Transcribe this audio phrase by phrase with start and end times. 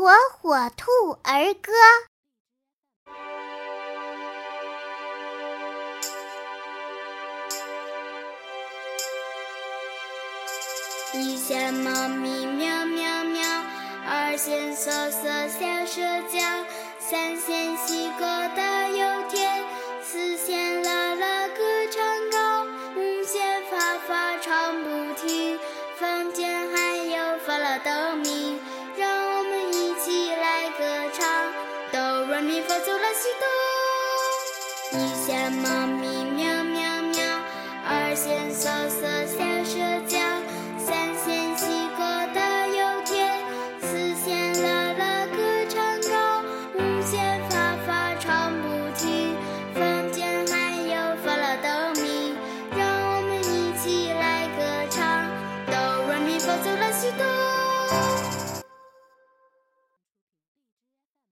[0.00, 0.08] 火
[0.40, 0.90] 火兔
[1.24, 1.70] 儿歌。
[11.12, 13.42] 一线猫咪喵喵喵，
[14.08, 16.64] 二线瑟瑟小舌叫，
[16.98, 19.62] 三线西瓜大又甜，
[20.02, 21.62] 四线啦啦歌
[21.92, 22.64] 唱高，
[22.96, 25.58] 五线发发唱不停，
[25.98, 28.39] 房间还有发了哆咪，
[32.50, 34.98] 咪发嗦啦西哆。
[34.98, 37.24] 一线猫咪喵喵喵，
[37.86, 39.19] 二线瑟瑟。